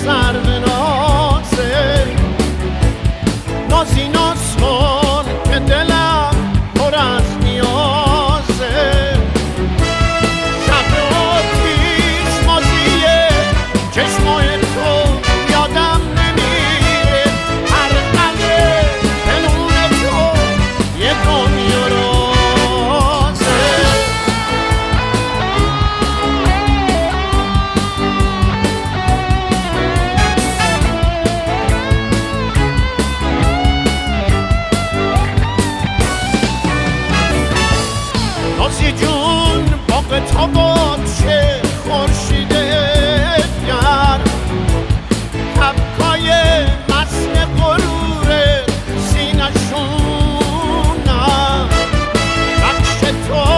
side 0.00 0.36
of 0.36 0.48
it. 0.48 0.59
victor. 53.12 53.49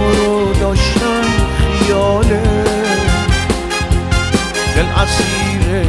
تو 0.00 0.12
رو 0.12 0.52
داشتن 0.52 1.24
خیاله. 1.78 2.42
دل 4.76 4.86
اسیر 4.96 5.86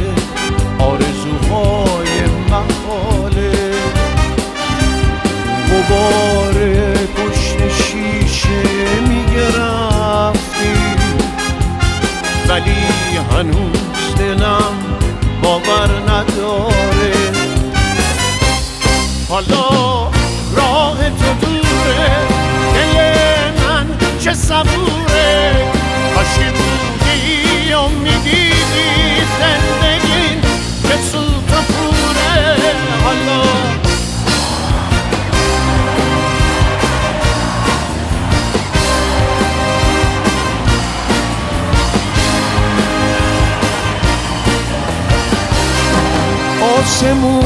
آرزوهای 0.78 2.24
محاله 2.50 3.52
غبار 5.70 6.54
پشت 7.16 7.82
شیشه 7.82 8.62
چه 24.32 24.38
صبوره. 24.38 25.52
کاشی 26.14 26.50
بودی 26.50 27.72
و 27.72 27.88
می‌دیدی 27.88 29.22
زندگی؟ 29.38 30.40
که 30.82 30.96
سوت 31.12 31.52
و 31.52 31.62
پوره. 31.72 32.56
حالا 33.04 33.42
آسمون 46.78 47.44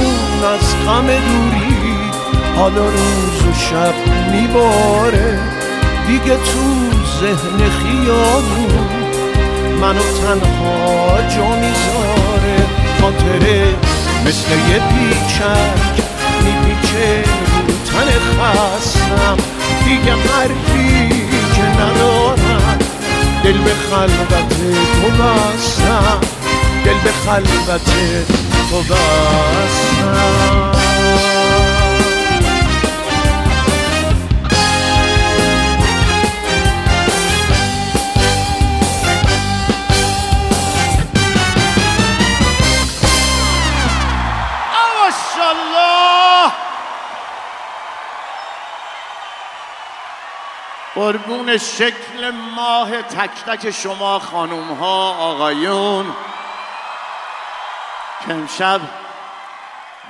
از 0.55 0.87
غم 0.87 1.06
دوری 1.06 2.10
حالا 2.56 2.84
روز 2.84 3.46
و 3.50 3.55
شب 3.55 3.94
میباره. 4.32 5.38
دیگه 6.06 6.37
تو 6.37 6.62
ذهن 7.20 7.70
خیالون 7.82 8.87
منو 9.81 10.03
تنها 10.03 11.23
جا 11.37 11.49
می‌ذاره. 11.56 12.58
خاطره 13.00 13.75
مثل 14.26 14.50
یه 14.50 14.79
پیچک 14.79 15.94
میپیچه 16.44 17.25
رو 17.67 17.75
تن 17.87 18.08
خستم. 18.37 19.37
دیگه 19.85 20.12
حرفی 20.12 21.08
که 21.55 21.62
ندارم 21.62 22.79
دل 23.44 23.58
به 23.58 23.75
خلوت 23.91 24.49
تو 24.49 25.08
بستم. 25.23 26.20
دل 26.85 26.99
به 27.05 27.12
خلوت 27.26 27.85
تو 28.70 28.79
بستم. 28.79 30.47
قربون 50.96 51.58
شکل 51.58 52.31
ماه 52.31 53.02
تک 53.02 53.31
تک 53.31 53.70
شما 53.70 54.19
خانوم 54.19 54.72
ها 54.72 55.10
آقایون. 55.10 56.06
که 58.26 58.34
امشب 58.34 58.81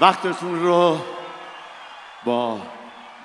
وقتتون 0.00 0.60
رو 0.60 0.98
با 2.24 2.58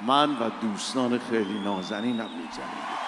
من 0.05 0.29
و 0.29 0.49
دوستان 0.61 1.21
خیلی 1.29 1.59
نازنینم 1.59 2.29
میگذرونید 2.29 3.00